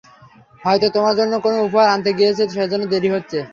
[0.61, 3.39] হয়তো তোমার জন্য কোনো উপহার আনতে গিয়েছে, সেজন্য দেরি হচ্ছে।